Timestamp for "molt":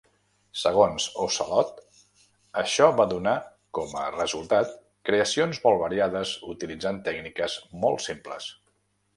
5.67-5.81, 7.85-8.07